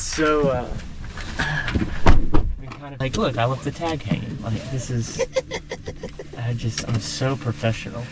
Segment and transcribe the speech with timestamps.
[0.00, 0.48] it's so.
[0.48, 0.66] Uh,
[1.36, 4.40] kind of like, look, I left the tag hanging.
[4.42, 5.20] Like this is.
[6.38, 8.02] I just, I'm so professional.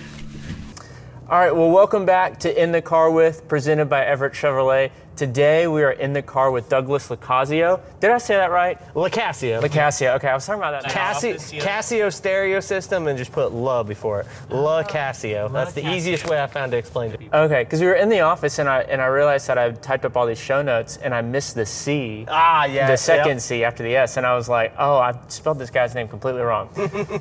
[1.30, 4.90] All right, well, welcome back to In the Car With, presented by Everett Chevrolet.
[5.18, 7.80] Today we are in the car with Douglas Locascio.
[7.98, 8.78] Did I say that right?
[8.94, 9.60] Lacasio.
[9.60, 10.14] Lacasio.
[10.14, 10.92] Okay, I was talking about that.
[10.92, 14.26] Casio, Casio stereo system and just put La before it.
[14.48, 15.52] La Casio.
[15.52, 17.36] That's the easiest way I found to explain to people.
[17.36, 20.04] Okay, because we were in the office and I and I realized that I typed
[20.04, 22.24] up all these show notes and I missed the C.
[22.28, 22.88] Ah, yeah.
[22.88, 23.40] the second yep.
[23.40, 26.42] C after the S, and I was like, oh, I spelled this guy's name completely
[26.42, 26.68] wrong.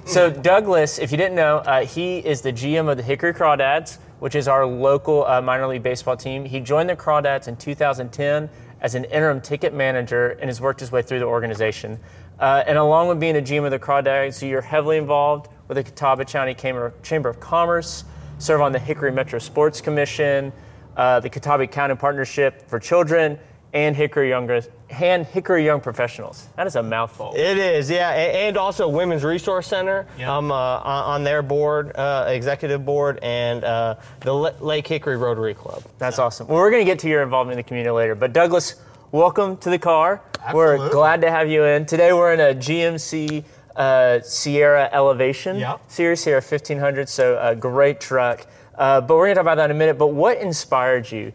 [0.05, 3.97] so Douglas, if you didn't know, uh, he is the GM of the Hickory Crawdads,
[4.19, 6.45] which is our local uh, minor league baseball team.
[6.45, 8.49] He joined the Crawdads in 2010
[8.81, 11.99] as an interim ticket manager and has worked his way through the organization.
[12.39, 15.83] Uh, and along with being a GM of the Crawdads, you're heavily involved with the
[15.83, 18.05] Catawba County Chamber, of Commerce,
[18.37, 20.53] serve on the Hickory Metro Sports Commission,
[20.95, 23.39] uh, the Catawba County Partnership for Children,
[23.73, 24.49] and Hickory Young,
[24.89, 26.47] and Hickory Young Professionals.
[26.55, 27.33] That is a mouthful.
[27.35, 30.07] It is, yeah, and also Women's Resource Center.
[30.17, 30.35] Yeah.
[30.35, 35.53] I'm uh, on on their board, uh, executive board, and uh, the Lake Hickory Rotary
[35.53, 35.83] Club.
[35.97, 36.47] That's awesome.
[36.47, 38.15] Well, we're going to get to your involvement in the community later.
[38.15, 38.75] But Douglas,
[39.11, 40.21] welcome to the car.
[40.43, 40.55] Absolutely.
[40.87, 41.85] We're glad to have you in.
[41.85, 43.43] Today we're in a GMC
[43.75, 45.81] uh, Sierra Elevation Yep.
[45.87, 47.09] series, Sierra 1500.
[47.09, 48.47] So a great truck.
[48.75, 49.97] Uh, but we're going to talk about that in a minute.
[49.97, 51.33] But what inspired you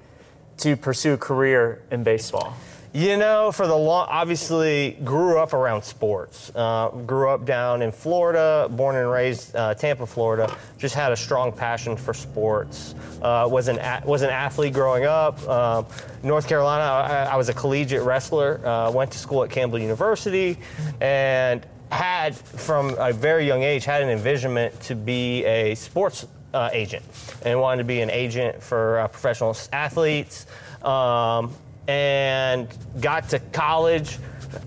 [0.62, 2.54] to pursue a career in baseball?
[2.94, 6.52] You know, for the long, obviously grew up around sports.
[6.54, 10.54] Uh, grew up down in Florida, born and raised uh, Tampa, Florida.
[10.76, 12.94] Just had a strong passion for sports.
[13.22, 15.40] Uh, was an a- was an athlete growing up.
[15.48, 15.86] Um,
[16.22, 18.60] North Carolina, I, I was a collegiate wrestler.
[18.66, 20.58] Uh, went to school at Campbell University,
[21.00, 26.70] and had from a very young age had an envisionment to be a sports uh,
[26.72, 27.04] agent
[27.44, 30.46] and wanted to be an agent for uh, professional athletes.
[30.82, 31.52] Um,
[31.88, 32.68] and
[33.00, 34.18] got to college,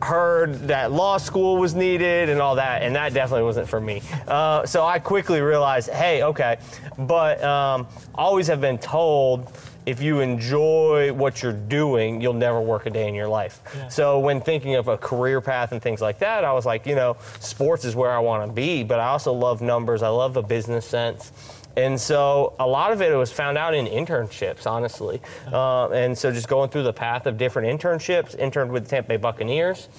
[0.01, 4.01] heard that law school was needed and all that, and that definitely wasn't for me.
[4.27, 6.57] Uh, so I quickly realized, hey, okay,
[6.97, 9.51] but um, always have been told
[9.85, 13.61] if you enjoy what you're doing, you'll never work a day in your life.
[13.87, 16.95] So when thinking of a career path and things like that, I was like, you
[16.95, 20.01] know, sports is where I want to be, but I also love numbers.
[20.01, 21.31] I love the business sense.
[21.77, 25.21] And so a lot of it was found out in internships, honestly.
[25.51, 29.09] Uh, and so just going through the path of different internships, interned with the Tampa
[29.09, 29.89] Bay Buccaneers,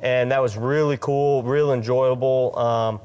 [0.00, 2.58] and that was really cool, real enjoyable.
[2.58, 3.00] Um,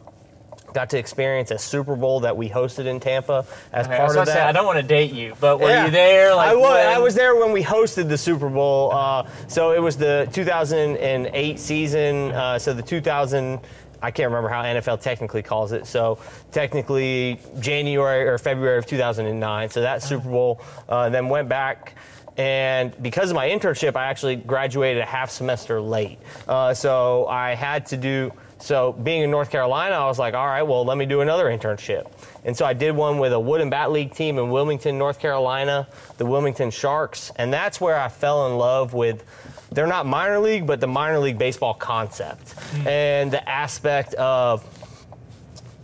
[0.74, 4.26] got to experience a Super Bowl that we hosted in Tampa as Okay, part of
[4.26, 4.28] that.
[4.34, 5.84] say, I don't want to date you, but were Yeah.
[5.86, 6.34] you there?
[6.34, 6.70] Like I was.
[6.70, 8.90] when- I was there when we hosted the Super Bowl.
[8.94, 12.32] Uh, so it was the 2008 season.
[12.32, 13.60] Uh, so the 2000.
[14.02, 15.86] I can't remember how NFL technically calls it.
[15.86, 16.20] So
[16.52, 19.70] technically January or February of 2009.
[19.70, 20.62] So that Super Bowl.
[20.90, 21.96] Uh, then went back.
[22.38, 26.20] And because of my internship, I actually graduated a half semester late.
[26.48, 30.48] Uh, so I had to do, so being in North Carolina, I was like, all
[30.48, 32.10] right, well, let me do another internship.
[32.46, 35.20] And so I did one with a Wood and Bat League team in Wilmington, North
[35.20, 37.32] Carolina, the Wilmington Sharks.
[37.36, 39.24] And that's where I fell in love with,
[39.72, 42.88] they're not minor league, but the minor league baseball concept hmm.
[42.88, 44.64] and the aspect of,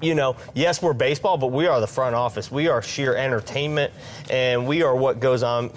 [0.01, 2.51] you know, yes, we're baseball, but we are the front office.
[2.51, 3.93] We are sheer entertainment,
[4.29, 5.71] and we are what goes on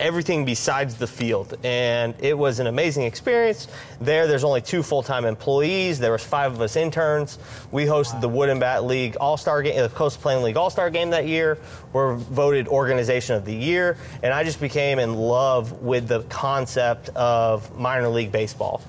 [0.00, 1.56] everything besides the field.
[1.62, 3.68] And it was an amazing experience.
[4.00, 5.98] There, there's only two full-time employees.
[5.98, 7.38] There was five of us interns.
[7.70, 11.10] We hosted the Wood and Bat League All-Star game, the Coastal Plain League All-Star game
[11.10, 11.58] that year.
[11.92, 17.10] We're voted Organization of the Year, and I just became in love with the concept
[17.10, 18.82] of minor league baseball.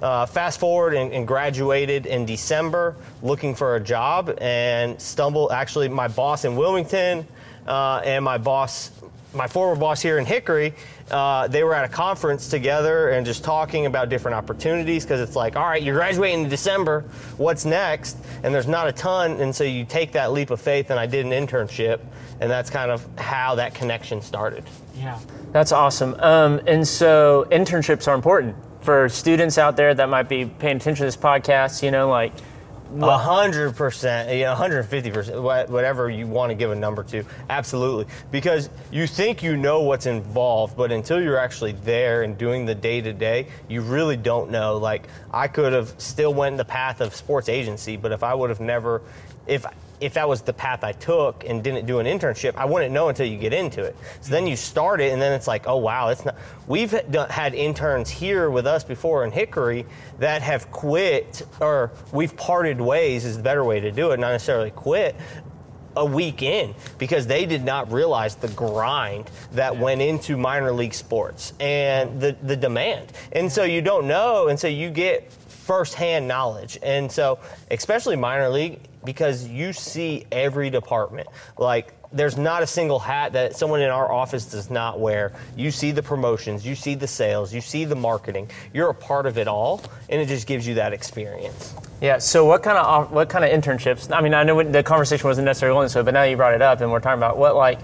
[0.00, 5.52] Uh, fast forward and, and graduated in December looking for a job and stumbled.
[5.52, 7.24] Actually, my boss in Wilmington
[7.68, 8.90] uh, and my boss,
[9.34, 10.74] my former boss here in Hickory,
[11.10, 15.36] uh, they were at a conference together and just talking about different opportunities because it's
[15.36, 17.04] like, all right, you're graduating in December.
[17.36, 18.16] What's next?
[18.42, 19.40] And there's not a ton.
[19.40, 22.00] And so you take that leap of faith, and I did an internship.
[22.40, 24.64] And that's kind of how that connection started.
[24.96, 25.18] Yeah.
[25.52, 26.14] That's awesome.
[26.18, 31.04] Um, and so internships are important for students out there that might be paying attention
[31.04, 32.32] to this podcast, you know, like
[33.00, 37.24] A hundred percent, you know, 150 percent, whatever you want to give a number to,
[37.48, 38.06] absolutely.
[38.30, 42.74] Because you think you know what's involved, but until you're actually there and doing the
[42.74, 44.76] day to day, you really don't know.
[44.76, 48.50] Like I could have still went the path of sports agency, but if I would
[48.50, 49.02] have never,
[49.46, 49.64] if
[50.02, 53.08] if that was the path I took and didn't do an internship, I wouldn't know
[53.08, 53.96] until you get into it.
[54.20, 56.34] So then you start it, and then it's like, oh wow, it's not.
[56.66, 59.86] We've had interns here with us before in Hickory
[60.18, 64.32] that have quit, or we've parted ways is the better way to do it, not
[64.32, 65.14] necessarily quit.
[65.96, 70.94] a week in because they did not realize the grind that went into minor league
[70.94, 73.12] sports and the, the demand.
[73.32, 75.30] And so you don't know, and so you get
[75.62, 76.78] firsthand knowledge.
[76.82, 77.38] And so,
[77.70, 81.28] especially minor league, because you see every department.
[81.56, 85.32] Like, there's not a single hat that someone in our office does not wear.
[85.56, 88.50] You see the promotions, you see the sales, you see the marketing.
[88.74, 91.74] You're a part of it all, and it just gives you that experience.
[92.02, 92.18] Yeah.
[92.18, 94.14] So what kind of what kind of internships?
[94.14, 96.62] I mean, I know the conversation wasn't necessarily going so, but now you brought it
[96.62, 97.78] up, and we're talking about what like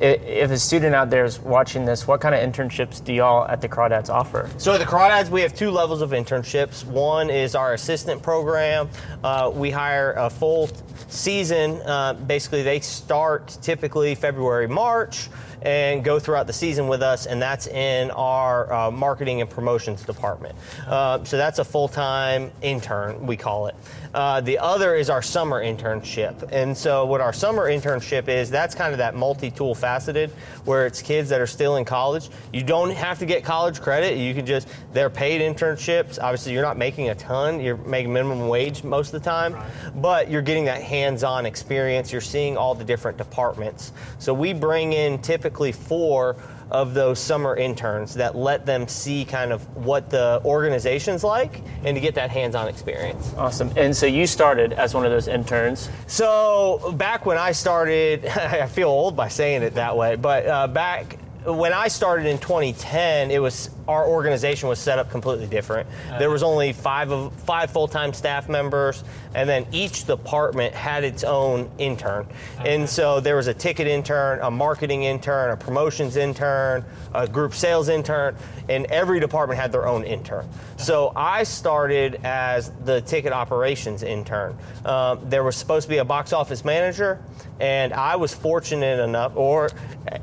[0.00, 3.60] if a student out there is watching this, what kind of internships do y'all at
[3.60, 4.48] the Crawdads offer?
[4.56, 6.84] So at the Crawdads, we have two levels of internships.
[6.84, 8.88] One is our assistant program.
[9.24, 10.70] Uh, we hire a full
[11.08, 11.82] season.
[11.82, 15.28] Uh, basically, they start typically February, March
[15.62, 20.02] and go throughout the season with us, and that's in our uh, marketing and promotions
[20.04, 20.54] department.
[20.86, 23.74] Uh, so that's a full time intern, we call it.
[24.14, 26.48] Uh, the other is our summer internship.
[26.50, 30.30] And so, what our summer internship is, that's kind of that multi tool faceted,
[30.64, 32.30] where it's kids that are still in college.
[32.52, 34.16] You don't have to get college credit.
[34.16, 36.18] You can just, they're paid internships.
[36.20, 39.56] Obviously, you're not making a ton, you're making minimum wage most of the time,
[39.96, 42.10] but you're getting that hands on experience.
[42.10, 43.92] You're seeing all the different departments.
[44.18, 46.36] So, we bring in typically four
[46.70, 51.94] of those summer interns that let them see kind of what the organization's like and
[51.94, 53.32] to get that hands-on experience.
[53.36, 53.72] Awesome.
[53.76, 55.88] And so you started as one of those interns.
[56.06, 60.66] So back when I started, I feel old by saying it that way, but uh,
[60.66, 65.88] back when I started in 2010, it was our organization was set up completely different.
[66.18, 69.02] There was only five of five full-time staff members,
[69.34, 72.26] and then each department had its own intern.
[72.58, 77.54] And so there was a ticket intern, a marketing intern, a promotions intern, a group
[77.54, 78.36] sales intern,
[78.68, 80.46] and every department had their own intern.
[80.76, 84.56] So I started as the ticket operations intern.
[84.84, 87.22] Um, there was supposed to be a box office manager,
[87.58, 89.70] and I was fortunate enough, or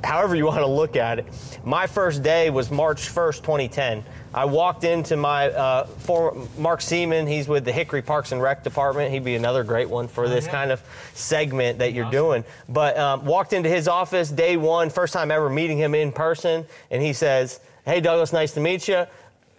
[0.03, 1.25] however you want to look at it,
[1.63, 4.03] my first day was March 1st, 2010.
[4.33, 7.25] I walked into my uh, former Mark Seaman.
[7.25, 9.13] He's with the Hickory Parks and Rec department.
[9.13, 12.11] He'd be another great one for this kind of segment that you're awesome.
[12.11, 12.43] doing.
[12.67, 16.65] But um, walked into his office day one, first time ever meeting him in person,
[16.91, 19.05] and he says, "Hey Douglas, nice to meet you.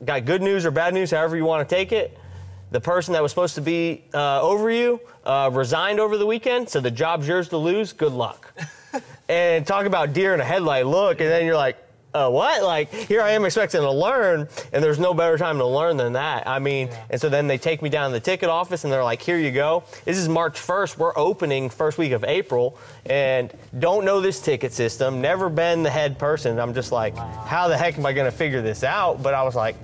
[0.04, 2.18] Got good news or bad news, however you want to take it."
[2.70, 6.68] The person that was supposed to be uh, over you uh, resigned over the weekend,
[6.68, 7.94] so the job's yours to lose.
[7.94, 8.52] Good luck.
[9.28, 11.78] and talk about deer in a headlight look, and then you're like,
[12.14, 12.62] uh, what?
[12.62, 16.14] Like, here I am expecting to learn, and there's no better time to learn than
[16.14, 16.46] that.
[16.48, 17.04] I mean, yeah.
[17.10, 19.38] and so then they take me down to the ticket office, and they're like, here
[19.38, 19.84] you go.
[20.04, 20.96] This is March 1st.
[20.96, 25.90] We're opening first week of April, and don't know this ticket system, never been the
[25.90, 26.58] head person.
[26.58, 27.44] I'm just like, wow.
[27.46, 29.22] how the heck am I going to figure this out?
[29.22, 29.76] But I was like,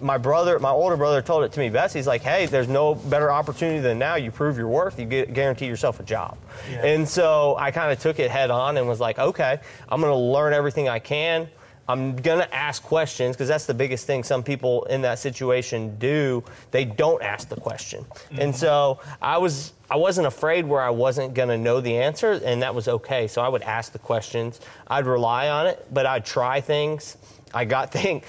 [0.00, 1.94] my brother, my older brother, told it to me best.
[1.94, 4.16] He's like, "Hey, there's no better opportunity than now.
[4.16, 4.98] You prove your worth.
[4.98, 6.38] You get, guarantee yourself a job."
[6.70, 6.86] Yeah.
[6.86, 9.58] And so I kind of took it head on and was like, "Okay,
[9.88, 11.48] I'm going to learn everything I can.
[11.90, 15.96] I'm going to ask questions because that's the biggest thing some people in that situation
[15.98, 16.44] do.
[16.70, 18.40] They don't ask the question." Mm-hmm.
[18.40, 22.40] And so I was I wasn't afraid where I wasn't going to know the answer,
[22.44, 23.26] and that was okay.
[23.26, 24.60] So I would ask the questions.
[24.86, 27.16] I'd rely on it, but I'd try things.
[27.54, 28.24] I got things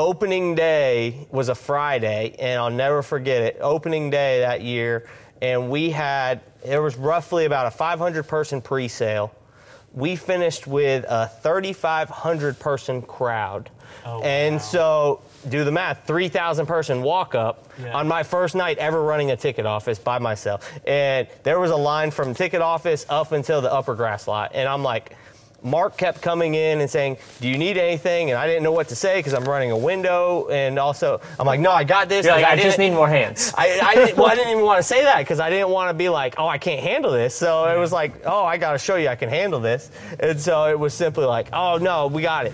[0.00, 3.58] opening day was a Friday, and I'll never forget it.
[3.60, 5.06] Opening day that year,
[5.42, 9.34] and we had there was roughly about a 500 person pre-sale.
[9.92, 13.70] We finished with a 3,500 person crowd,
[14.06, 14.60] oh, and wow.
[14.60, 17.94] so do the math 3,000 person walk up yeah.
[17.94, 20.70] on my first night ever running a ticket office by myself.
[20.86, 24.52] And there was a line from ticket office up until the upper grass lot.
[24.54, 25.16] And I'm like,
[25.62, 28.88] Mark kept coming in and saying, "Do you need anything?" And I didn't know what
[28.88, 32.26] to say because I'm running a window, and also I'm like, "No, I got this."
[32.26, 33.52] Like, I, I just need more hands.
[33.56, 35.90] I, I didn't, well, I didn't even want to say that because I didn't want
[35.90, 38.72] to be like, "Oh, I can't handle this." So it was like, "Oh, I got
[38.72, 42.06] to show you I can handle this," and so it was simply like, "Oh no,
[42.06, 42.52] we got it,"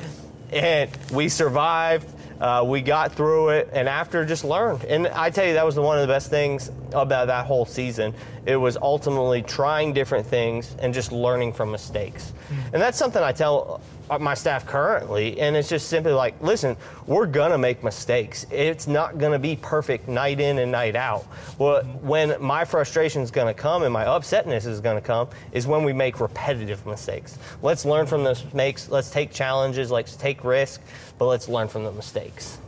[0.52, 2.08] and we survived.
[2.40, 4.84] Uh, we got through it, and after just learned.
[4.84, 8.14] And I tell you, that was one of the best things about that whole season.
[8.44, 12.32] It was ultimately trying different things and just learning from mistakes.
[12.50, 12.74] Mm-hmm.
[12.74, 16.76] And that's something I tell Uh, my staff currently, and it's just simply like, listen,
[17.06, 18.46] we're gonna make mistakes.
[18.52, 21.26] It's not gonna be perfect night in and night out.
[21.58, 25.82] Well, when my frustration is gonna come and my upsetness is gonna come is when
[25.82, 27.36] we make repetitive mistakes.
[27.62, 28.88] Let's learn from those mistakes.
[28.88, 29.90] Let's take challenges.
[29.90, 30.82] Let's take risk,
[31.18, 32.58] but let's learn from the mistakes.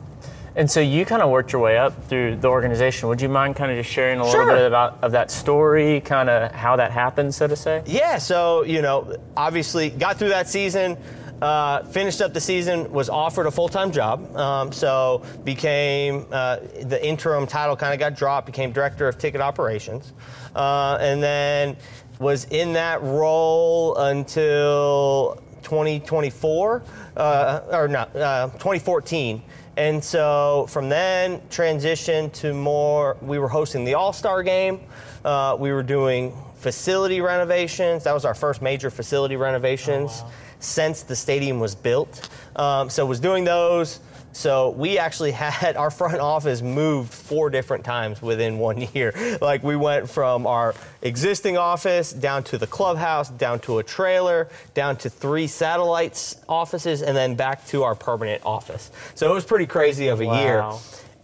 [0.56, 3.08] And so you kind of worked your way up through the organization.
[3.08, 4.56] Would you mind kind of just sharing a little sure.
[4.56, 7.80] bit about of that story, kind of how that happened, so to say?
[7.86, 8.18] Yeah.
[8.18, 10.96] So you know, obviously got through that season.
[11.40, 14.36] Uh, finished up the season, was offered a full time job.
[14.36, 19.40] Um, so became uh, the interim title kind of got dropped, became director of ticket
[19.40, 20.12] operations.
[20.56, 21.76] Uh, and then
[22.18, 26.82] was in that role until 2024,
[27.16, 29.40] uh, or not, uh, 2014.
[29.76, 34.80] And so from then, transitioned to more, we were hosting the All Star game.
[35.24, 38.02] Uh, we were doing facility renovations.
[38.02, 40.24] That was our first major facility renovations
[40.60, 42.28] since the stadium was built.
[42.56, 44.00] Um, so was doing those.
[44.32, 49.14] So we actually had our front office moved four different times within one year.
[49.40, 54.48] Like we went from our existing office down to the clubhouse, down to a trailer,
[54.74, 58.90] down to three satellites offices, and then back to our permanent office.
[59.14, 60.60] So it was pretty crazy of a year.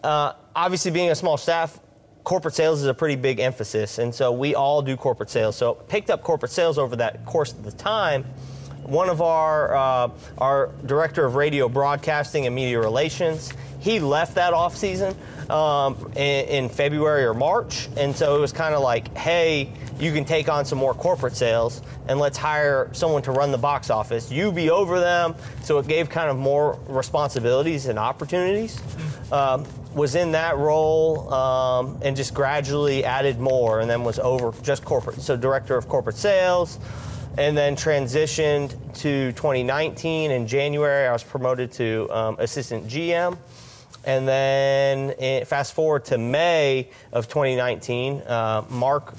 [0.03, 1.81] Uh, obviously, being a small staff,
[2.25, 5.57] corporate sales is a pretty big emphasis, and so we all do corporate sales.
[5.57, 8.25] So picked up corporate sales over that course of the time.
[8.85, 13.51] One of our uh, our director of radio broadcasting and media relations,
[13.81, 15.17] he left that off season
[15.49, 20.13] um, in, in February or March, and so it was kind of like, hey, you
[20.13, 23.89] can take on some more corporate sales, and let's hire someone to run the box
[23.89, 24.31] office.
[24.31, 28.81] You be over them, so it gave kind of more responsibilities and opportunities.
[29.33, 29.65] Um,
[29.95, 34.85] was in that role um, and just gradually added more, and then was over just
[34.85, 35.21] corporate.
[35.21, 36.79] So director of corporate sales,
[37.37, 41.07] and then transitioned to 2019 in January.
[41.09, 43.37] I was promoted to um, assistant GM.
[44.07, 49.15] And then eh, fast forward to May of 2019, uh, Mark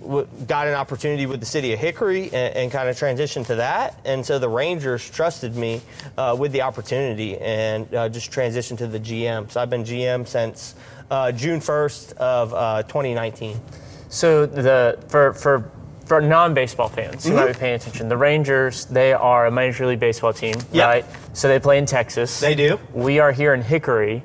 [0.00, 3.56] w- got an opportunity with the city of Hickory and, and kind of transitioned to
[3.56, 4.00] that.
[4.04, 5.80] And so the Rangers trusted me
[6.16, 9.50] uh, with the opportunity and uh, just transitioned to the GM.
[9.50, 10.76] So I've been GM since
[11.10, 13.60] uh, June 1st of uh, 2019.
[14.08, 15.70] So the for for
[16.08, 20.00] for non-baseball fans who might be paying attention, the Rangers they are a Major League
[20.00, 20.86] Baseball team, Yep.
[20.88, 21.04] right?
[21.34, 22.40] So they play in Texas.
[22.40, 22.80] They do.
[22.92, 24.22] We are here in Hickory.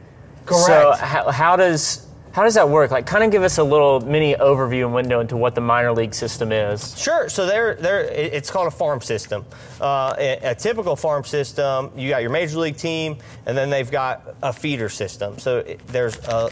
[0.48, 1.00] So Correct.
[1.00, 2.90] how, how does how does that work?
[2.90, 5.92] Like, kind of give us a little mini overview and window into what the minor
[5.94, 6.98] league system is.
[7.00, 7.30] Sure.
[7.30, 9.46] So they're, they're, it- it's called a farm system.
[9.80, 13.92] Uh, a, a typical farm system, you got your major league team, and then they've
[13.92, 15.38] got a feeder system.
[15.38, 16.50] So it, there's a,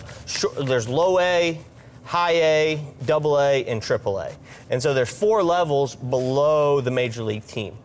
[0.64, 1.60] there's low A,
[2.04, 4.32] high A, double A, and triple A.
[4.70, 7.78] And so there's four levels below the major league team.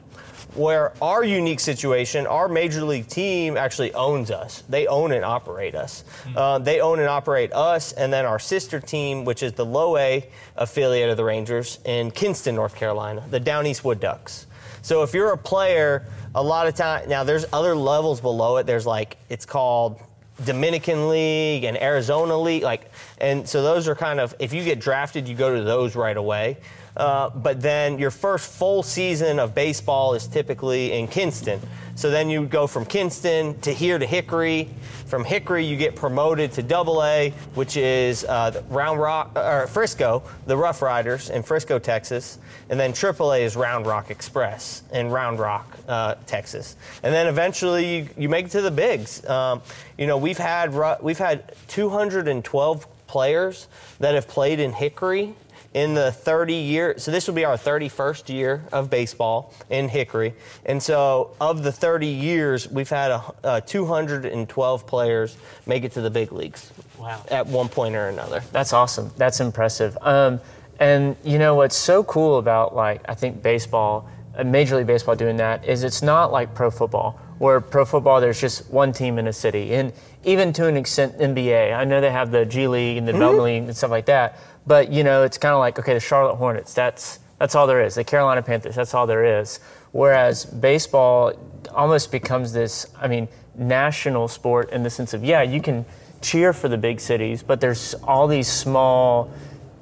[0.54, 4.62] Where our unique situation, our major league team actually owns us.
[4.70, 6.02] They own and operate us.
[6.34, 9.98] Uh, they own and operate us, and then our sister team, which is the low
[9.98, 14.46] A affiliate of the Rangers in Kinston, North Carolina, the Down East Wood Ducks.
[14.80, 18.66] So if you're a player, a lot of time now there's other levels below it.
[18.66, 20.00] There's like it's called
[20.44, 24.80] Dominican League and Arizona League, like, and so those are kind of if you get
[24.80, 26.58] drafted, you go to those right away.
[26.96, 31.60] Uh, but then your first full season of baseball is typically in Kinston.
[31.94, 34.68] So then you go from Kinston to here to Hickory.
[35.06, 40.22] From Hickory, you get promoted to Double A, which is uh, Round Rock or Frisco,
[40.46, 42.38] the Rough Riders in Frisco, Texas,
[42.68, 47.28] and then Triple A is Round Rock Express in Round Rock, uh, Texas, and then
[47.28, 49.24] eventually you, you make it to the bigs.
[49.26, 49.62] Um,
[49.96, 53.68] you know, we've had we've had 212 players
[54.00, 55.34] that have played in Hickory
[55.74, 60.32] in the 30 year so this will be our 31st year of baseball in hickory
[60.64, 66.00] and so of the 30 years we've had a, uh, 212 players make it to
[66.00, 67.22] the big leagues Wow.
[67.30, 69.10] at one point or another That's awesome.
[69.16, 69.98] That's impressive.
[70.00, 70.40] Um,
[70.80, 75.14] and you know what's so cool about like I think baseball, uh, Major League Baseball
[75.16, 79.18] doing that is it's not like pro football where pro football there's just one team
[79.18, 79.92] in a city and
[80.24, 81.74] even to an extent NBA.
[81.74, 84.38] I know they have the G League and the Development League and stuff like that,
[84.66, 87.82] but you know it's kind of like okay the Charlotte Hornets that's that's all there
[87.82, 87.94] is.
[87.94, 89.60] The Carolina Panthers that's all there is.
[89.92, 91.32] Whereas baseball
[91.70, 95.84] almost becomes this I mean national sport in the sense of yeah you can
[96.26, 99.30] cheer for the big cities, but there's all these small,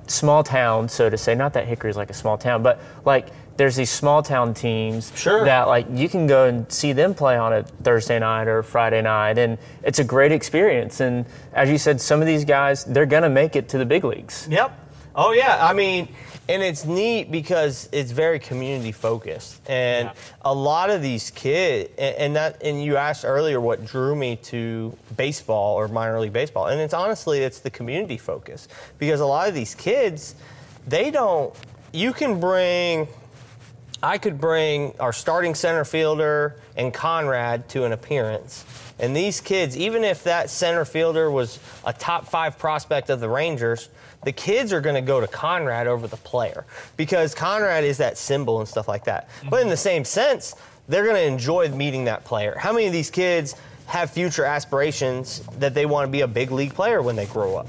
[0.07, 1.35] small towns, so to say.
[1.35, 5.13] Not that Hickory is like a small town, but like there's these small town teams
[5.15, 5.45] Sure.
[5.45, 9.03] that like you can go and see them play on a Thursday night or Friday
[9.03, 11.01] night, and it's a great experience.
[11.01, 14.05] And as you said, some of these guys they're gonna make it to the big
[14.05, 14.49] leagues.
[14.51, 14.81] Yep.
[15.17, 15.65] Oh yeah.
[15.65, 16.09] I mean,
[16.49, 20.11] and it's neat because it's very community focused, and
[20.43, 24.95] a lot of these kids, and that, and you asked earlier what drew me to
[25.17, 28.69] baseball or minor league baseball, and it's honestly it's the community focus
[28.99, 30.35] because a lot of these kids,
[30.87, 31.55] they don't.
[31.93, 33.07] You can bring.
[34.05, 38.67] I could bring our starting center fielder and Conrad to an appearance.
[38.99, 43.31] And these kids, even if that center fielder was a top five prospect of the
[43.31, 43.89] Rangers,
[44.23, 46.67] the kids are going to go to Conrad over the player
[46.99, 49.31] because Conrad is that symbol and stuff like that.
[49.49, 49.81] But in the mm-hmm.
[49.81, 50.55] same sense,
[50.87, 52.55] they're going to enjoy meeting that player.
[52.59, 53.57] How many of these kids
[53.87, 57.57] have future aspirations that they want to be a big league player when they grow
[57.57, 57.69] up?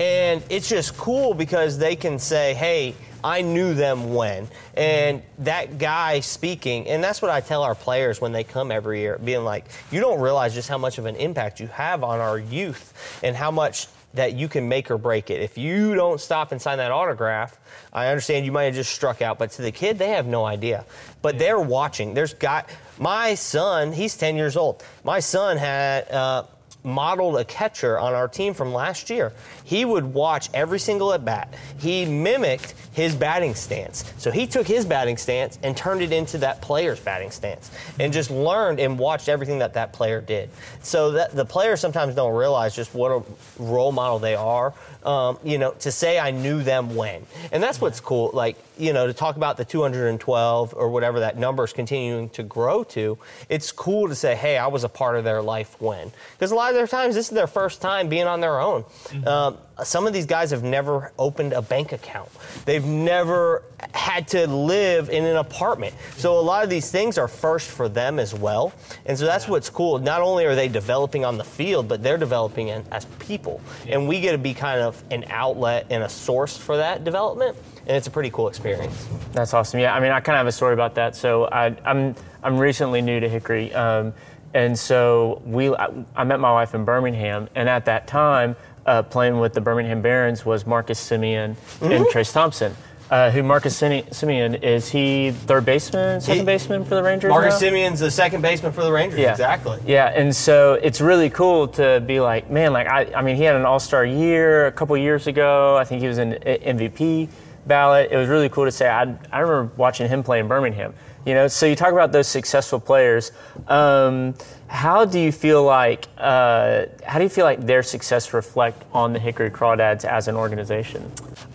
[0.00, 4.48] And it's just cool because they can say, hey, I knew them when.
[4.76, 9.00] And that guy speaking, and that's what I tell our players when they come every
[9.00, 12.20] year, being like, you don't realize just how much of an impact you have on
[12.20, 15.40] our youth and how much that you can make or break it.
[15.40, 17.58] If you don't stop and sign that autograph,
[17.92, 20.44] I understand you might have just struck out, but to the kid, they have no
[20.44, 20.84] idea.
[21.22, 22.14] But they're watching.
[22.14, 23.92] There's got my son.
[23.92, 24.84] He's 10 years old.
[25.02, 26.10] My son had.
[26.10, 26.44] Uh,
[26.84, 29.32] modeled a catcher on our team from last year.
[29.64, 31.52] He would watch every single at bat.
[31.78, 34.12] He mimicked his batting stance.
[34.18, 38.12] So he took his batting stance and turned it into that player's batting stance and
[38.12, 40.50] just learned and watched everything that that player did.
[40.82, 43.22] So that the players sometimes don't realize just what a
[43.58, 47.26] role model they are um, you know, to say I knew them when.
[47.52, 48.30] And that's what's cool.
[48.32, 52.42] Like, you know, to talk about the 212 or whatever that number is continuing to
[52.42, 53.18] grow to,
[53.48, 56.12] it's cool to say, hey, I was a part of their life when.
[56.32, 58.82] Because a lot of their times, this is their first time being on their own.
[58.82, 59.28] Mm-hmm.
[59.28, 62.28] Um, some of these guys have never opened a bank account.
[62.64, 63.62] They've never
[63.92, 65.94] had to live in an apartment.
[66.16, 68.72] So a lot of these things are first for them as well.
[69.06, 69.50] And so that's yeah.
[69.50, 69.98] what's cool.
[69.98, 73.60] Not only are they developing on the field, but they're developing in, as people.
[73.84, 73.94] Yeah.
[73.94, 77.56] And we get to be kind of an outlet and a source for that development.
[77.86, 79.08] And it's a pretty cool experience.
[79.32, 79.80] That's awesome.
[79.80, 81.16] Yeah, I mean, I kind of have a story about that.
[81.16, 83.74] So I, am I'm, I'm recently new to Hickory.
[83.74, 84.14] Um,
[84.54, 88.54] and so we, I, I met my wife in Birmingham, and at that time,
[88.86, 91.92] uh, playing with the Birmingham Barons was Marcus Semien mm-hmm.
[91.92, 92.74] and Trayce Thompson.
[93.10, 97.28] Uh, who Marcus Semien is he third baseman, second he, baseman for the Rangers?
[97.28, 97.68] Marcus now?
[97.68, 99.20] Semien's the second baseman for the Rangers.
[99.20, 99.32] Yeah.
[99.32, 99.78] exactly.
[99.86, 103.42] Yeah, and so it's really cool to be like, man, like I, I mean, he
[103.42, 105.76] had an All Star year a couple years ago.
[105.76, 107.28] I think he was in MVP
[107.66, 108.10] ballot.
[108.10, 108.88] It was really cool to say.
[108.88, 110.94] I, I remember watching him play in Birmingham.
[111.26, 113.32] You know, so you talk about those successful players.
[113.68, 114.34] Um,
[114.68, 119.12] how do you feel like uh, how do you feel like their success reflect on
[119.12, 121.10] the Hickory Crawdads as an organization?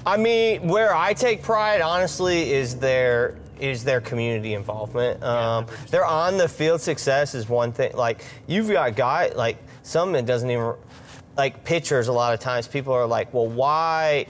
[0.05, 5.21] I mean, where I take pride, honestly, is their is their community involvement.
[5.23, 7.95] Um, yeah, their on the field success is one thing.
[7.95, 10.73] Like you've got guy like some that doesn't even
[11.37, 12.07] like pitchers.
[12.07, 14.27] A lot of times, people are like, "Well, why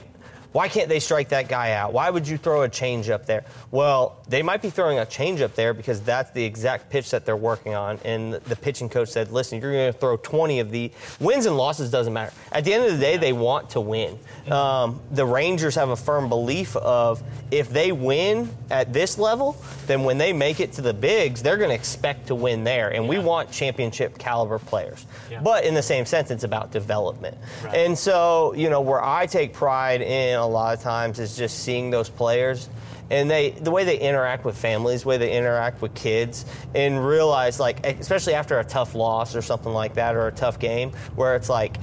[0.51, 1.93] why can't they strike that guy out?
[1.93, 3.45] Why would you throw a change up there?
[3.69, 7.25] Well, they might be throwing a change up there because that's the exact pitch that
[7.25, 7.99] they're working on.
[8.03, 11.55] And the pitching coach said, listen, you're going to throw 20 of the wins and
[11.55, 12.33] losses doesn't matter.
[12.51, 14.17] At the end of the day, they want to win.
[14.49, 20.03] Um, the Rangers have a firm belief of if they win at this level, then
[20.03, 22.89] when they make it to the bigs, they're going to expect to win there.
[22.89, 23.09] And yeah.
[23.09, 25.05] we want championship caliber players.
[25.29, 25.41] Yeah.
[25.41, 27.37] But in the same sense, it's about development.
[27.63, 27.75] Right.
[27.75, 31.59] And so, you know, where I take pride in a lot of times is just
[31.59, 32.69] seeing those players
[33.09, 37.05] and they the way they interact with families, the way they interact with kids, and
[37.05, 40.91] realize like especially after a tough loss or something like that or a tough game
[41.15, 41.77] where it's like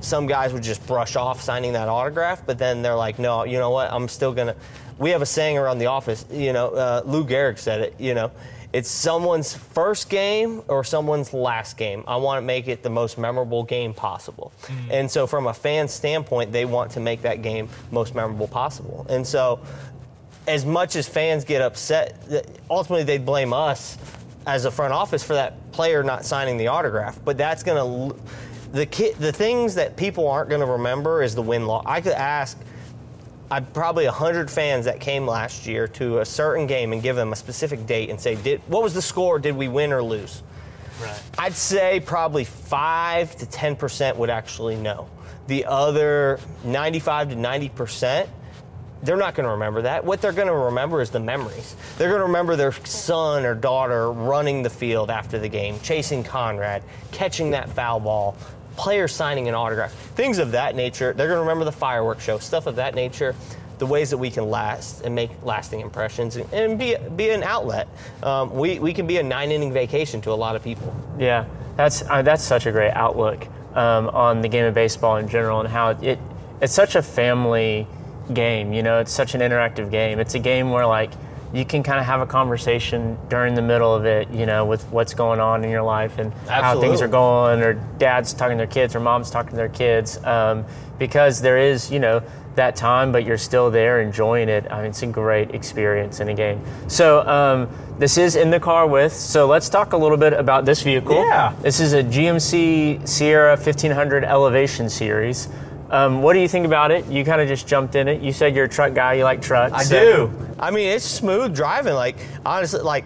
[0.00, 3.58] some guys would just brush off signing that autograph, but then they're like, no, you
[3.58, 4.54] know what, I'm still gonna.
[4.98, 8.14] We have a saying around the office, you know, uh, Lou Gehrig said it, you
[8.14, 8.30] know
[8.72, 12.04] it's someone's first game or someone's last game.
[12.06, 14.52] I want to make it the most memorable game possible.
[14.62, 14.90] Mm-hmm.
[14.90, 19.06] And so, from a fan standpoint, they want to make that game most memorable possible.
[19.08, 19.60] And so,
[20.46, 22.16] as much as fans get upset,
[22.70, 23.96] ultimately they blame us
[24.46, 27.18] as a front office for that player not signing the autograph.
[27.24, 28.22] But that's going to
[28.72, 31.84] the ki- the things that people aren't going to remember is the win loss.
[31.86, 32.58] I could ask
[33.50, 37.32] I probably 100 fans that came last year to a certain game and give them
[37.32, 39.38] a specific date and say, did, what was the score?
[39.38, 40.42] Did we win or lose?
[41.00, 41.22] Right.
[41.38, 45.08] I'd say probably 5 to 10% would actually know.
[45.46, 48.28] The other 95 to 90%,
[49.02, 50.04] they're not going to remember that.
[50.04, 51.76] What they're going to remember is the memories.
[51.96, 56.22] They're going to remember their son or daughter running the field after the game, chasing
[56.22, 56.82] Conrad,
[57.12, 58.36] catching that foul ball,
[58.78, 61.12] players signing an autograph, things of that nature.
[61.12, 63.34] They're going to remember the fireworks show, stuff of that nature.
[63.78, 67.44] The ways that we can last and make lasting impressions and, and be be an
[67.44, 67.86] outlet.
[68.24, 70.92] Um, we we can be a nine inning vacation to a lot of people.
[71.16, 71.44] Yeah,
[71.76, 75.60] that's uh, that's such a great outlook um, on the game of baseball in general
[75.60, 76.18] and how it
[76.60, 77.86] it's such a family
[78.34, 78.72] game.
[78.72, 80.18] You know, it's such an interactive game.
[80.18, 81.12] It's a game where like
[81.52, 84.84] you can kind of have a conversation during the middle of it, you know, with
[84.90, 86.62] what's going on in your life and Absolutely.
[86.62, 89.68] how things are going, or dad's talking to their kids, or mom's talking to their
[89.68, 90.64] kids, um,
[90.98, 92.22] because there is, you know,
[92.58, 94.66] that time, but you're still there enjoying it.
[94.70, 96.60] I mean, it's a great experience in a game.
[96.88, 99.12] So um, this is in the car with.
[99.12, 101.16] So let's talk a little bit about this vehicle.
[101.16, 101.54] Yeah.
[101.62, 105.48] This is a GMC Sierra 1500 Elevation Series.
[105.90, 107.06] Um, what do you think about it?
[107.06, 108.20] You kind of just jumped in it.
[108.20, 109.14] You said you're a truck guy.
[109.14, 109.72] You like trucks.
[109.72, 110.26] I so.
[110.28, 110.48] do.
[110.58, 111.94] I mean, it's smooth driving.
[111.94, 113.04] Like honestly, like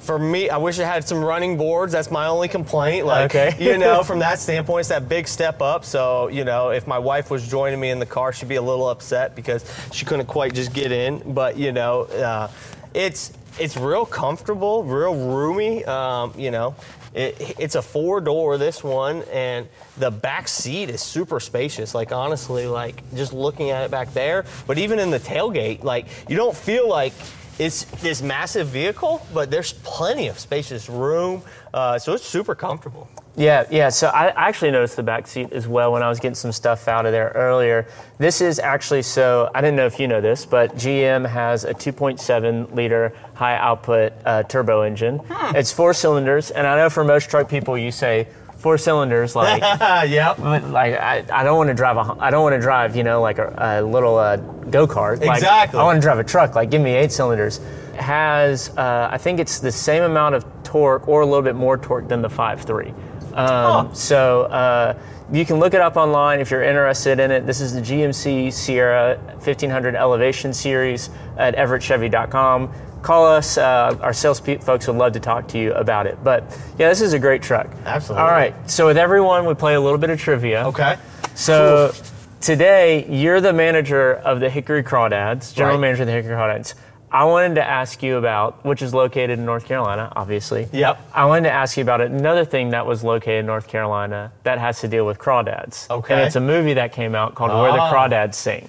[0.00, 1.92] for me, I wish it had some running boards.
[1.92, 3.06] That's my only complaint.
[3.06, 3.56] Like, Okay.
[3.58, 5.82] you know, from that standpoint, it's that big step up.
[5.86, 8.62] So, you know, if my wife was joining me in the car, she'd be a
[8.62, 11.32] little upset because she couldn't quite just get in.
[11.32, 12.48] But you know, uh,
[12.92, 15.84] it's it's real comfortable, real roomy.
[15.86, 16.74] Um, you know,
[17.14, 21.94] it, it's a four door this one, and the back seat is super spacious.
[21.94, 26.06] Like honestly, like just looking at it back there, but even in the tailgate, like
[26.28, 27.12] you don't feel like
[27.58, 33.08] it's this massive vehicle, but there's plenty of spacious room, uh, so it's super comfortable.
[33.36, 33.88] Yeah, yeah.
[33.88, 36.86] So I actually noticed the back seat as well when I was getting some stuff
[36.86, 37.86] out of there earlier.
[38.18, 41.74] This is actually so I didn't know if you know this, but GM has a
[41.74, 45.20] 2.7 liter high output uh, turbo engine.
[45.56, 49.60] It's four cylinders, and I know for most truck people you say four cylinders like.
[50.08, 50.36] yep.
[50.38, 53.02] But like I, I don't want to drive a I don't want to drive you
[53.02, 55.20] know like a, a little uh, go kart.
[55.24, 55.80] Like, Exactly.
[55.80, 56.54] I want to drive a truck.
[56.54, 57.58] Like give me eight cylinders.
[57.58, 61.54] It has uh, I think it's the same amount of torque or a little bit
[61.54, 62.94] more torque than the 5.3.
[63.34, 64.94] Um, So uh,
[65.32, 67.46] you can look it up online if you're interested in it.
[67.46, 72.72] This is the GMC Sierra 1500 Elevation Series at EverettChevy.com.
[73.02, 73.58] Call us.
[73.58, 76.16] Uh, our sales folks would love to talk to you about it.
[76.24, 76.44] But
[76.78, 77.68] yeah, this is a great truck.
[77.84, 78.22] Absolutely.
[78.22, 78.54] All right.
[78.70, 80.66] So with everyone, we play a little bit of trivia.
[80.68, 80.96] Okay.
[81.34, 81.92] So
[82.40, 85.80] today, you're the manager of the Hickory Crawdads, general Right.
[85.82, 86.74] manager of the Hickory Crawdads.
[87.14, 90.66] I wanted to ask you about, which is located in North Carolina, obviously.
[90.72, 90.98] Yep.
[91.14, 94.58] I wanted to ask you about another thing that was located in North Carolina that
[94.58, 95.88] has to deal with crawdads.
[95.88, 96.12] Okay.
[96.14, 97.92] And it's a movie that came out called Where the Ah.
[97.92, 98.68] Crawdads Sing.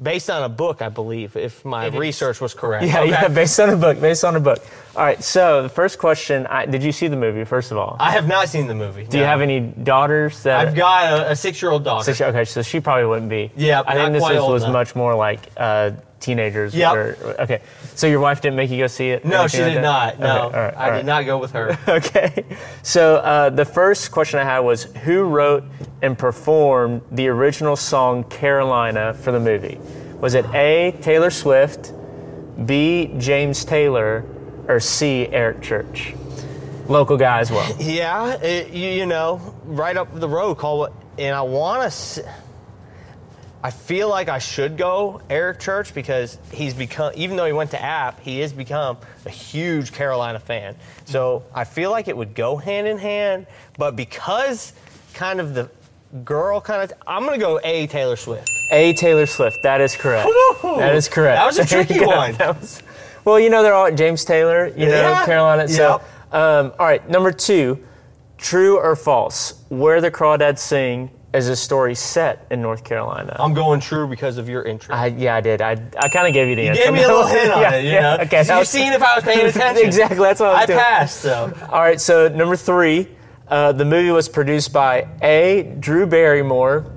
[0.00, 2.00] Based on a book, I believe, if my It is.
[2.00, 2.84] research was correct.
[2.84, 3.10] Yeah, Okay.
[3.10, 4.58] yeah, based on a book, based on a book.
[4.96, 7.96] All right, so the first question, I, did you see the movie, first of all?
[8.00, 9.04] I have not seen the movie.
[9.04, 12.04] Do you have any daughters that I've got a, a six-year-old daughter.
[12.04, 13.50] Six, okay, so she probably wouldn't be.
[13.56, 14.72] Yeah, I not think this quite was, old was enough.
[14.72, 16.74] much more like uh, teenagers.
[16.76, 17.60] Or- okay,
[17.94, 19.24] so your wife didn't make you go see it?
[19.24, 19.82] no, she did that?
[19.82, 20.18] not.
[20.18, 21.78] No, Okay, right, I did not go with her.
[21.88, 22.44] Okay,
[22.82, 25.64] so uh, the first question I had was who wrote
[26.02, 29.78] and performed the original song Carolina for the movie?
[30.20, 30.92] Was it A.
[31.00, 31.92] Taylor Swift,
[32.66, 33.14] B.
[33.18, 34.24] James Taylor,
[34.66, 35.26] or C.
[35.28, 36.14] Eric Church?
[36.88, 37.70] Local guy as well.
[37.78, 42.34] yeah, it, you, you know, right up the road, call it, and I want to.
[43.62, 47.72] I feel like I should go Eric Church because he's become, even though he went
[47.72, 50.76] to App, he has become a huge Carolina fan.
[51.06, 54.72] So I feel like it would go hand in hand, but because
[55.12, 55.68] kind of the
[56.24, 58.48] girl kind of, I'm gonna go A Taylor Swift.
[58.70, 58.92] A.
[58.92, 59.62] Taylor Swift.
[59.64, 60.28] That is correct.
[60.62, 61.36] That is correct.
[61.38, 62.34] That was a tricky one.
[62.34, 62.82] That was-
[63.24, 64.68] well, you know they're all James Taylor.
[64.68, 65.66] You know Carolina.
[65.68, 66.00] So,
[66.32, 66.34] Yep.
[66.34, 67.06] um, all right.
[67.10, 67.82] Number two,
[68.38, 69.62] true or false?
[69.68, 73.36] Where the Crawdads Sing is a story set in North Carolina.
[73.38, 74.90] I'm going true because of your interest.
[74.98, 75.60] I, yeah, I did.
[75.60, 76.82] I, I kind of gave you the You answer.
[76.84, 78.22] gave me a little hint on Yeah, it, you yeah, know.
[78.22, 78.42] Okay.
[78.44, 79.84] So that you was- seen if I was paying attention.
[79.86, 80.18] exactly.
[80.20, 80.78] That's what I was I doing.
[80.78, 81.52] passed, so.
[81.70, 83.08] All right, so number three,
[83.48, 85.76] uh, the movie was produced by A.
[85.78, 86.90] Drew Barrymore,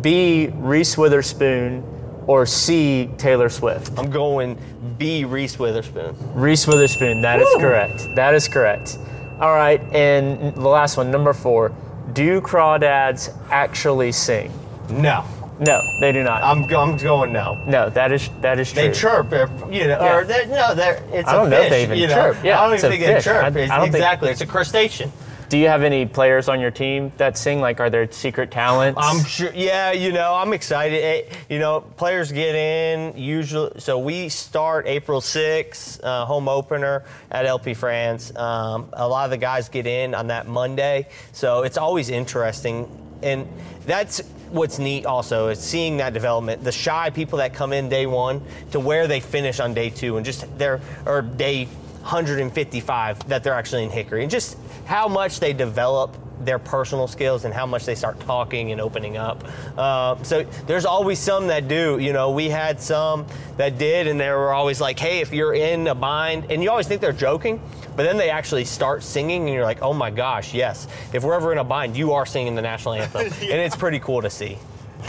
[0.00, 0.48] B.
[0.54, 1.82] Reese Witherspoon,
[2.28, 3.10] or C.
[3.18, 3.98] Taylor Swift.
[3.98, 4.58] I'm going
[4.98, 6.14] B Reese Witherspoon.
[6.34, 7.60] Reese Witherspoon, that is Woo!
[7.60, 8.14] correct.
[8.14, 8.98] That is correct.
[9.40, 11.72] All right, and the last one, number four,
[12.16, 14.50] do crawdads actually sing?
[14.90, 15.24] No.
[15.60, 16.42] No, they do not.
[16.42, 17.58] I'm, I'm going no.
[17.66, 18.82] no, that is that is true.
[18.82, 19.30] They chirp,
[19.72, 20.16] you know, Yeah.
[20.16, 22.14] or they're, no, they're, it's I don't a know if fish, they even you know?
[22.14, 22.36] chirp.
[22.44, 23.42] Yeah, I don't even think they chirp.
[23.42, 25.10] I- I don't think- exactly, it's a crustacean.
[25.48, 27.60] Do you have any players on your team that sing?
[27.60, 28.98] Like, are there secret talents?
[29.00, 29.52] I'm sure.
[29.54, 30.96] Yeah, you know, I'm excited.
[30.96, 33.78] It, you know, players get in usually.
[33.78, 38.34] So we start April 6th, uh, home opener at LP Frans.
[38.36, 42.88] Um, a lot of the guys get in on that Monday, so it's always interesting,
[43.22, 43.46] and
[43.86, 45.06] that's what's neat.
[45.06, 46.64] Also, is seeing that development.
[46.64, 50.16] The shy people that come in day one to where they finish on day two,
[50.16, 51.68] and just their or day
[52.06, 57.44] 155 that they're actually in Hickory, and just how much they develop their personal skills
[57.44, 59.42] and how much they start talking and opening up.
[59.76, 61.98] Uh, so there's always some that do.
[61.98, 65.54] You know, we had some that did, and they were always like, "Hey, if you're
[65.54, 67.60] in a bind," and you always think they're joking,
[67.96, 70.86] but then they actually start singing, and you're like, "Oh my gosh, yes!
[71.12, 73.98] If we're ever in a bind, you are singing the national anthem," and it's pretty
[73.98, 74.58] cool to see.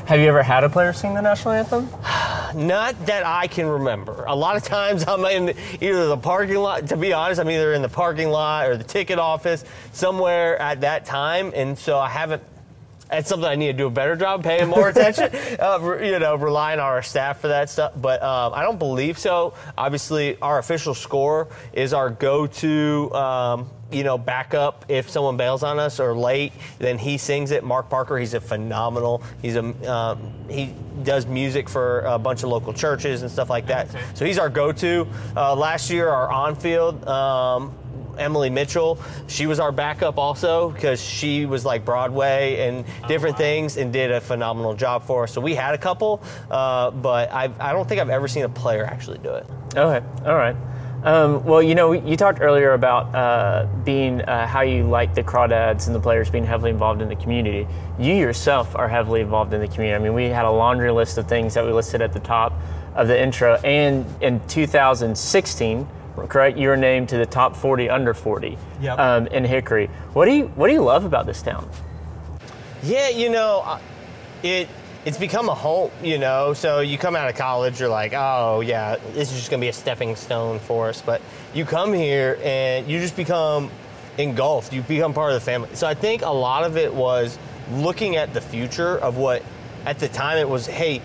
[0.05, 1.89] Have you ever had a player sing the national anthem?
[2.55, 4.23] Not that I can remember.
[4.25, 7.73] A lot of times I'm in either the parking lot, to be honest, I'm either
[7.73, 11.51] in the parking lot or the ticket office, somewhere at that time.
[11.55, 12.43] And so I haven't
[13.09, 15.29] that's something I need to do a better job paying more attention.
[15.59, 17.93] uh, you know, relying on our staff for that stuff.
[17.95, 19.53] But um, I don't believe so.
[19.77, 23.13] Obviously, our official score is our go-to.
[23.13, 27.63] Um, you know, backup if someone bails on us or late, then he sings it.
[27.63, 29.23] Mark Parker, he's a phenomenal.
[29.41, 33.67] He's a um, he does music for a bunch of local churches and stuff like
[33.67, 33.87] that.
[34.15, 35.07] So he's our go-to.
[35.37, 37.07] Uh, last year, our on-field.
[38.19, 38.99] Emily Mitchell.
[39.27, 43.47] She was our backup also because she was like Broadway and different oh, wow.
[43.47, 45.33] things and did a phenomenal job for us.
[45.33, 48.43] So we had a couple, uh, but I've, I do not think I've ever seen
[48.43, 49.45] a player actually do it.
[49.75, 50.55] Okay, all right.
[51.03, 55.23] Um, well, you know, you talked earlier about uh, being uh, how you like the
[55.23, 57.67] crawdads and the players being heavily involved in the community.
[57.99, 59.95] You yourself are heavily involved in the community.
[59.95, 62.53] I mean, we had a laundry list of things that we listed at the top
[62.95, 63.55] of the intro.
[63.63, 65.87] And in 2016,
[66.25, 68.97] correct, your name to the top 40 under 40 yep.
[68.97, 69.87] um, in Hickory.
[70.13, 71.69] What do you What do you love about this town?
[72.81, 73.79] Yeah, you know,
[74.41, 74.69] it
[75.05, 76.53] it's become a home, you know.
[76.53, 79.67] So you come out of college, you're like, oh yeah, this is just gonna be
[79.67, 81.01] a stepping stone for us.
[81.01, 81.21] But
[81.53, 83.69] you come here and you just become
[84.17, 84.73] engulfed.
[84.73, 85.69] You become part of the family.
[85.73, 87.37] So I think a lot of it was
[87.71, 89.43] looking at the future of what,
[89.85, 91.01] at the time, it was, hey.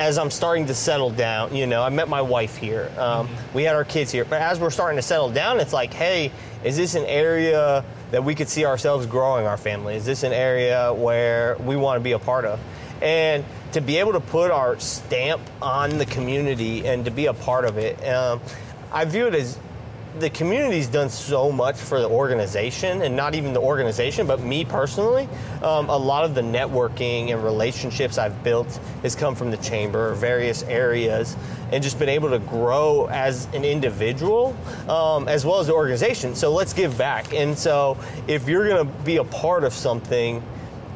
[0.00, 2.90] As I'm starting to settle down, you know, I met my wife here.
[2.96, 3.56] Um, mm-hmm.
[3.56, 6.32] We had our kids here, but as we're starting to settle down, it's like, hey,
[6.64, 9.94] is this an area that we could see ourselves growing our family?
[9.94, 12.58] Is this an area where we want to be a part of?
[13.02, 17.34] and to be able to put our stamp on the community and to be a
[17.34, 18.02] part of it.
[18.06, 18.40] Um,
[18.92, 19.58] I view it as
[20.18, 24.64] the community's done so much for the organization, and not even the organization, but me
[24.64, 25.28] personally.
[25.62, 30.14] Um, a lot of the networking and relationships I've built has come from the chamber,
[30.14, 31.36] various areas,
[31.72, 34.56] and just been able to grow as an individual
[34.88, 36.34] um, as well as the organization.
[36.34, 37.32] So let's give back.
[37.32, 37.96] And so
[38.26, 40.42] if you're going to be a part of something,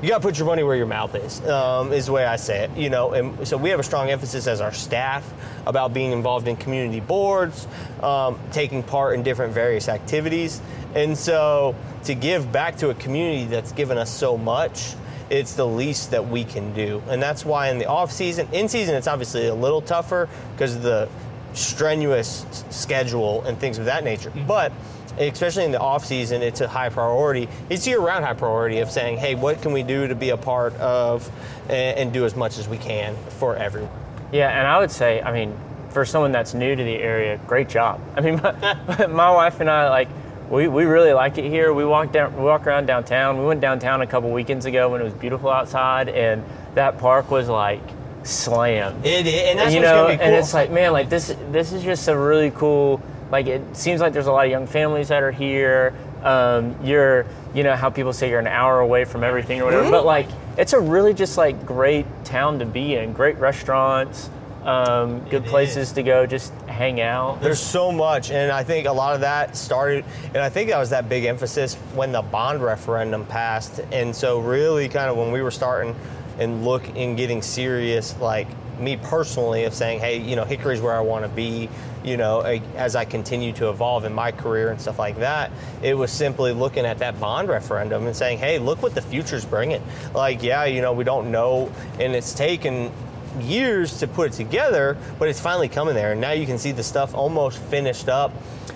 [0.04, 2.36] you got to put your money where your mouth is, um, is the way I
[2.36, 2.76] say it.
[2.76, 5.24] You know, and so we have a strong emphasis as our staff
[5.66, 7.66] about being involved in community boards,
[8.02, 10.60] um, taking part in different various activities,
[10.94, 14.94] and so to give back to a community that's given us so much,
[15.30, 18.68] it's the least that we can do, and that's why in the off season, in
[18.68, 21.08] season, it's obviously a little tougher because of the
[21.54, 24.46] strenuous schedule and things of that nature, mm-hmm.
[24.46, 24.70] but
[25.18, 27.48] especially in the off season, it's a high priority.
[27.70, 30.36] It's year round high priority of saying, hey, what can we do to be a
[30.36, 31.30] part of
[31.68, 33.90] and, and, do as much as we can for everyone.
[34.32, 35.56] Yeah, and I would say, I mean,
[35.90, 38.00] for someone that's new to the area, great job.
[38.16, 40.08] I mean, my, my wife and I like.
[40.50, 41.72] We, we really like it here.
[41.72, 43.38] We walk down, we walk around downtown.
[43.38, 47.30] We went downtown a couple weekends ago when it was beautiful outside, and that park
[47.30, 47.80] was like
[48.24, 49.02] slam.
[49.02, 50.20] It is, and that's you know, cool.
[50.20, 54.00] and it's like man, like this this is just a really cool like it seems
[54.00, 55.94] like there's a lot of young families that are here.
[56.22, 59.84] Um, you're, you know, how people say you're an hour away from everything or whatever.
[59.84, 59.92] Mm-hmm.
[59.92, 63.12] But like, it's a really just like great town to be in.
[63.12, 64.30] Great restaurants,
[64.64, 65.92] um, good it places is.
[65.92, 67.42] to go, just hang out.
[67.42, 70.78] There's so much, and I think a lot of that started, and I think that
[70.78, 73.80] was that big emphasis when the bond referendum passed.
[73.92, 75.94] And so, really, kind of when we were starting
[76.38, 80.94] and look and getting serious, like me personally, of saying, hey, you know, Hickory's where
[80.94, 81.68] I want to be
[82.04, 82.40] you know,
[82.76, 85.50] as I continue to evolve in my career and stuff like that,
[85.82, 89.44] it was simply looking at that bond referendum and saying, hey, look what the future's
[89.44, 89.82] bringing.
[90.14, 92.92] Like, yeah, you know, we don't know, and it's taken
[93.40, 96.12] years to put it together, but it's finally coming there.
[96.12, 98.32] And now you can see the stuff almost finished up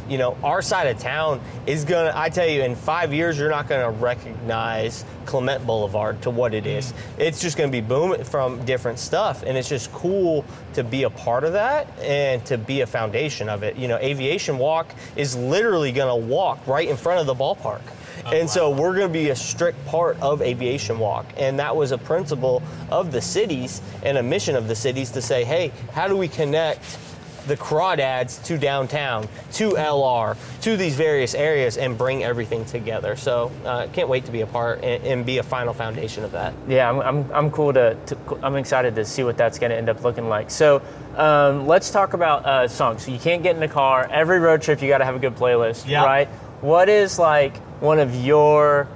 [0.08, 2.12] you know, our side of town is gonna.
[2.14, 6.66] I tell you, in five years, you're not gonna recognize Clement Boulevard to what it
[6.66, 6.92] is.
[6.92, 7.20] Mm-hmm.
[7.22, 10.44] It's just gonna be booming from different stuff, and it's just cool
[10.74, 13.76] to be a part of that and to be a foundation of it.
[13.76, 17.82] You know, Aviation Walk is literally gonna walk right in front of the ballpark.
[18.24, 18.46] Oh, and wow.
[18.46, 21.26] so we're going to be a strict part of Aviation Walk.
[21.36, 25.22] And that was a principle of the cities and a mission of the cities to
[25.22, 26.98] say, hey, how do we connect
[27.48, 33.16] the crawdads to downtown, to LR, to these various areas, and bring everything together.
[33.16, 36.32] So uh, can't wait to be a part and, and, be a final foundation of
[36.32, 36.54] that.
[36.68, 39.76] Yeah, I'm, I'm, I'm cool to, to, I'm excited to see what that's going to
[39.76, 40.50] end up looking like.
[40.50, 40.80] So
[41.16, 43.04] um, let's talk about uh, songs.
[43.04, 44.08] So you can't get in the car.
[44.10, 46.04] Every road trip, you got to have a good playlist, yep.
[46.04, 46.28] right?
[46.60, 48.88] What is like one of your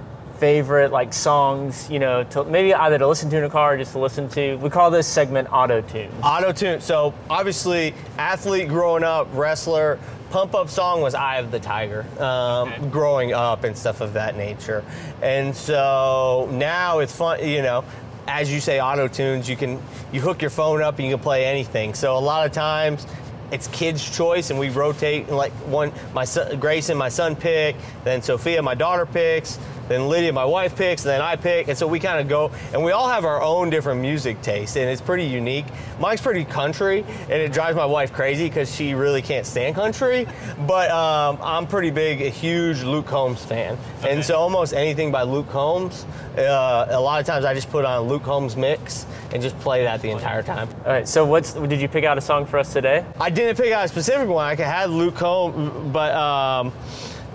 [0.42, 3.76] favorite like songs, you know, to, maybe either to listen to in a car or
[3.76, 4.57] just to listen to.
[4.57, 6.11] We call this segment auto tune.
[6.20, 6.81] Auto tune.
[6.81, 10.00] So obviously, athlete growing up, wrestler.
[10.31, 12.88] Pump up song was "Eye of the Tiger," um, okay.
[12.88, 14.83] growing up and stuff of that nature,
[15.20, 17.46] and so now it's fun.
[17.46, 17.85] You know,
[18.26, 19.48] as you say, auto tunes.
[19.48, 19.78] You can
[20.11, 21.92] you hook your phone up and you can play anything.
[21.92, 23.07] So a lot of times
[23.52, 25.28] it's kids' choice, and we rotate.
[25.28, 29.59] Like one, my son, Grayson, my son pick, then Sophia, my daughter picks.
[29.88, 32.50] Then Lydia, my wife, picks, and then I pick, and so we kind of go,
[32.72, 35.66] and we all have our own different music taste, and it's pretty unique.
[36.00, 40.26] Mike's pretty country, and it drives my wife crazy because she really can't stand country.
[40.66, 45.22] But um, I'm pretty big, a huge Luke Combs fan, and so almost anything by
[45.22, 49.42] Luke Combs, uh, a lot of times I just put on Luke Combs mix and
[49.42, 50.68] just play that the entire time.
[50.84, 51.08] All right.
[51.08, 53.04] So what's did you pick out a song for us today?
[53.20, 54.46] I didn't pick out a specific one.
[54.46, 56.72] I could have Luke Combs, but um,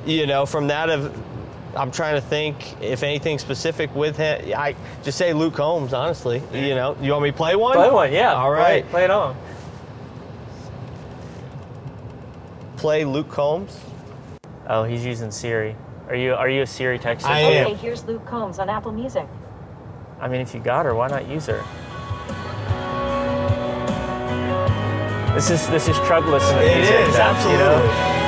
[0.06, 1.16] you know, from that of
[1.76, 4.54] I'm trying to think if anything specific with him.
[4.56, 6.42] I just say Luke Combs, honestly.
[6.54, 7.74] You know, you want me to play one?
[7.74, 8.34] Play one, yeah.
[8.34, 8.84] All right.
[8.84, 9.36] Play, play it on.
[12.78, 13.80] Play Luke Combs.
[14.68, 15.76] Oh, he's using Siri.
[16.08, 17.26] Are you are you a Siri texter?
[17.26, 17.68] I am.
[17.68, 19.28] Okay, here's Luke Combs on Apple Music.
[20.20, 21.64] I mean, if you got her, why not use her?
[25.36, 26.64] This is this is truck listening.
[26.64, 28.27] It music, is Jeff, you know?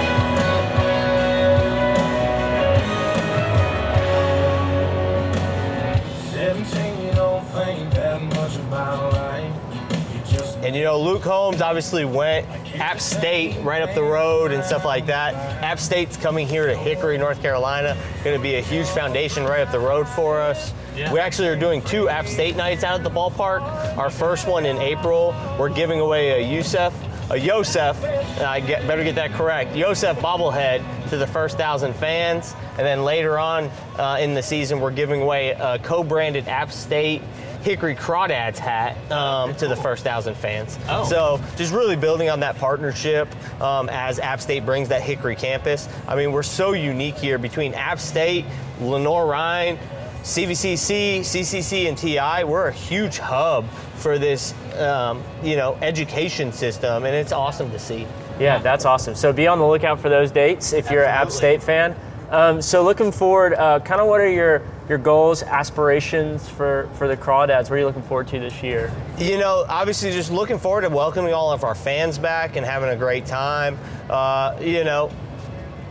[10.70, 14.86] And you know, Luke Combs obviously went App State right up the road and stuff
[14.86, 15.34] like that.
[15.64, 17.98] App State's coming here to Hickory, North Carolina.
[18.24, 20.72] Going to be a huge foundation right up the road for us.
[21.12, 23.62] We actually are doing two App State nights out at the ballpark.
[23.98, 26.94] Our first one in April, we're giving away a Yusef,
[27.30, 31.96] a Yosef, and I get, better get that correct, Yosef bobblehead to the first thousand
[31.96, 32.56] fans.
[32.78, 33.66] And then later on
[33.98, 37.22] uh, in the season, we're giving away a co-branded App State
[37.62, 40.80] Hickory Crawdads hat um, to the first thousand fans.
[40.88, 41.04] Oh.
[41.04, 43.28] So just really building on that partnership
[43.62, 45.90] um, as App State brings that Hickory campus.
[46.08, 48.46] I mean, we're so unique here between App State,
[48.80, 49.78] Lenoir-Rhyne,
[50.24, 52.46] CVCC, CCC, and TI.
[52.50, 53.66] We're a huge hub
[54.00, 58.08] for this, um, you know, education system, and it's awesome to see.
[58.40, 59.16] Yeah, that's awesome.
[59.16, 61.96] So be on the lookout for those dates if you're an App State fan.
[62.32, 67.08] Um, so looking forward, uh, kind of what are your your goals, aspirations for for
[67.08, 67.64] the Crawdads?
[67.64, 68.94] What are you looking forward to this year?
[69.18, 72.90] You know, obviously, just looking forward to welcoming all of our fans back and having
[72.90, 73.80] a great time.
[74.10, 75.12] Uh, you know,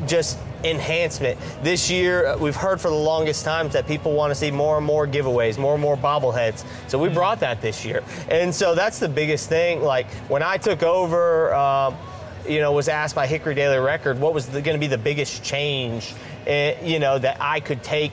[0.06, 1.38] just enhancement.
[1.62, 4.76] This year, uh, we've heard for the longest times that people want to see more
[4.76, 6.64] and more giveaways, more and more bobbleheads.
[6.88, 9.82] So we brought that this year, and so that's the biggest thing.
[9.82, 11.52] Like when I took over.
[11.52, 11.94] Uh,
[12.48, 15.44] you know, was asked by Hickory Daily Record what was going to be the biggest
[15.44, 16.14] change,
[16.48, 18.12] uh, you know, that I could take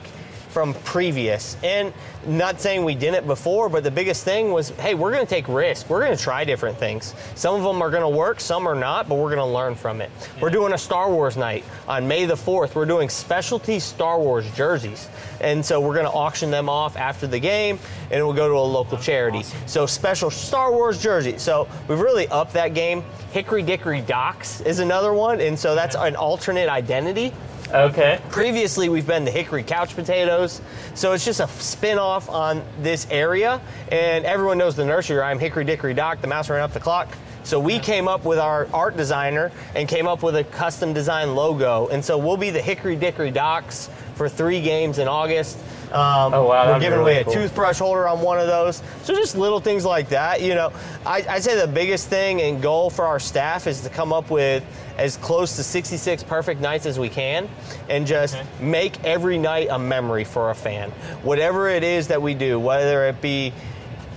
[0.56, 1.54] from previous.
[1.62, 1.92] And
[2.26, 5.48] not saying we didn't before, but the biggest thing was, hey, we're going to take
[5.48, 5.86] risks.
[5.86, 7.14] We're going to try different things.
[7.34, 9.74] Some of them are going to work, some are not, but we're going to learn
[9.74, 10.10] from it.
[10.40, 12.74] We're doing a Star Wars night on May the 4th.
[12.74, 15.10] We're doing specialty Star Wars jerseys.
[15.42, 17.78] And so we're going to auction them off after the game
[18.10, 19.42] and we'll go to a local charity.
[19.66, 21.36] So special Star Wars jersey.
[21.36, 23.04] So we've really upped that game.
[23.32, 25.42] Hickory Dickory Docks is another one.
[25.42, 27.34] And so that's an alternate identity.
[27.72, 28.20] Okay.
[28.30, 30.60] Previously, we've been the Hickory Couch Potatoes,
[30.94, 33.60] so it's just a spin off on this area.
[33.90, 37.08] And everyone knows the nursery rhyme Hickory Dickory Dock, the mouse ran up the clock.
[37.42, 41.34] So we came up with our art designer and came up with a custom design
[41.34, 41.88] logo.
[41.88, 45.58] And so we'll be the Hickory Dickory Docks for three games in August.
[45.92, 48.82] Um, Oh, wow, We're giving really away a toothbrush holder on one of those.
[49.04, 50.42] So just little things like that.
[50.42, 50.72] You know,
[51.04, 54.30] I, I'd say the biggest thing and goal for our staff is to come up
[54.30, 54.64] with
[54.98, 57.48] as close to 66 perfect nights as we can
[57.88, 60.90] and just make every night a memory for a fan.
[61.22, 63.52] Whatever it is that we do, whether it be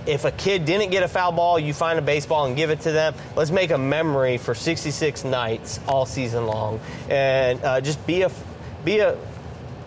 [0.06, 2.80] if a kid didn't get a foul ball, you find a baseball and give it
[2.80, 3.14] to them.
[3.36, 6.80] Let's make a memory for 66 nights all season long,
[7.10, 8.30] and uh, just be a
[8.84, 9.16] be a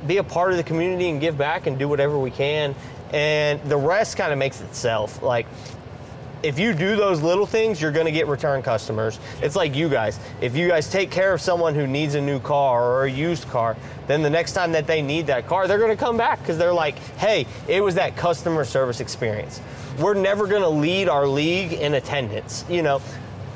[0.08, 2.76] be a part of the community and give back and do whatever we can.
[3.12, 5.22] And the rest kind of makes itself.
[5.22, 5.46] Like
[6.44, 9.18] if you do those little things, you're going to get return customers.
[9.42, 10.20] It's like you guys.
[10.42, 13.48] If you guys take care of someone who needs a new car or a used
[13.48, 16.40] car, then the next time that they need that car, they're going to come back
[16.40, 19.62] because they're like, hey, it was that customer service experience.
[19.98, 22.66] We're never going to lead our league in attendance.
[22.70, 23.02] You know,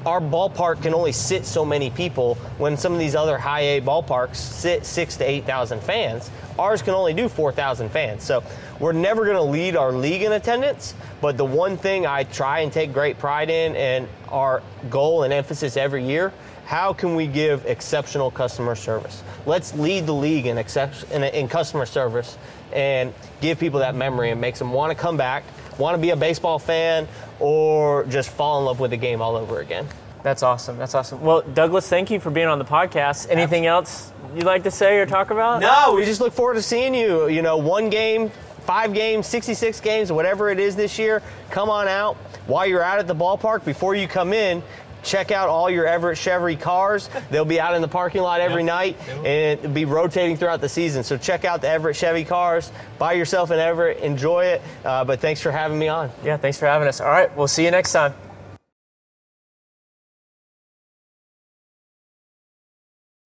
[0.07, 3.81] our ballpark can only sit so many people when some of these other high A
[3.81, 6.31] ballparks sit six to 8,000 fans.
[6.57, 8.23] Ours can only do 4,000 fans.
[8.23, 8.41] So
[8.79, 10.95] we're never going to lead our league in attendance.
[11.19, 15.33] But the one thing I try and take great pride in and our goal and
[15.33, 16.31] emphasis every year
[16.67, 19.23] how can we give exceptional customer service?
[19.45, 22.37] Let's lead the league in, in, in customer service
[22.73, 25.45] and give people that memory and makes them want to come back,
[25.77, 27.07] want to be a baseball fan,
[27.39, 29.87] or just fall in love with the game all over again.
[30.23, 30.77] That's awesome.
[30.77, 31.21] That's awesome.
[31.21, 33.29] Well, Douglas, thank you for being on the podcast.
[33.29, 35.61] Anything else you'd like to say or talk about?
[35.61, 37.29] No, we just look forward to seeing you.
[37.29, 38.29] You know, one game,
[38.61, 41.21] five games, 66 games, whatever it is this year.
[41.49, 42.15] Come on out.
[42.47, 44.63] While you're out at the ballpark, before you come in,
[45.07, 47.09] check out all your Everett Chevy cars.
[47.31, 50.69] They'll be out in the parking lot every night and it'll be rotating throughout the
[50.69, 51.03] season.
[51.03, 52.71] So check out the Everett Chevy cars.
[52.99, 54.61] Buy yourself an Everett, enjoy it.
[54.85, 56.11] Uh, but thanks for having me on.
[56.23, 57.01] Yeah, thanks for having us.
[57.01, 58.13] All right, we'll see you next time.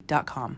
[0.08, 0.58] dot com.